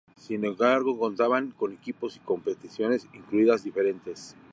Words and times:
Sin 0.17 0.43
embargo 0.45 0.97
contaban 0.97 1.51
con 1.51 1.73
equipos 1.73 2.15
y 2.15 2.21
competiciones 2.21 3.05
incluidas 3.13 3.63
diferentes. 3.63 4.35